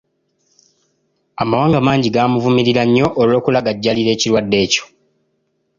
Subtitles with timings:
[1.41, 4.83] Amawanga mangi gamuvumirira nnyo olw'okulagajjalira ekirwadde ekyo.